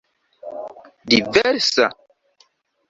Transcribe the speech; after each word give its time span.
diversa 1.13 1.85